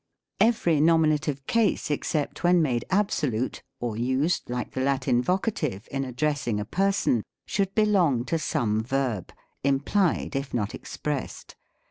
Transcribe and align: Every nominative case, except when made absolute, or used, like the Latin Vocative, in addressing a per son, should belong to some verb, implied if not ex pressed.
Every 0.39 0.79
nominative 0.81 1.45
case, 1.45 1.91
except 1.91 2.43
when 2.43 2.59
made 2.59 2.85
absolute, 2.89 3.61
or 3.79 3.95
used, 3.97 4.49
like 4.49 4.71
the 4.71 4.81
Latin 4.81 5.21
Vocative, 5.21 5.87
in 5.91 6.05
addressing 6.05 6.59
a 6.59 6.65
per 6.65 6.91
son, 6.91 7.21
should 7.45 7.75
belong 7.75 8.25
to 8.25 8.39
some 8.39 8.81
verb, 8.81 9.31
implied 9.63 10.35
if 10.35 10.55
not 10.55 10.73
ex 10.73 10.97
pressed. 10.97 11.55